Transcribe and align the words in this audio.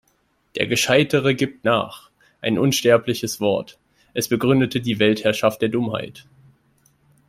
Der 0.55 0.65
Gescheitere 0.65 1.35
gibt 1.35 1.63
nach! 1.63 2.09
Ein 2.41 2.57
unsterbliches 2.57 3.39
Wort. 3.39 3.77
Es 4.15 4.27
begründete 4.29 4.81
die 4.81 4.97
Weltherrschaft 4.97 5.61
der 5.61 5.69
Dummheit. 5.69 6.25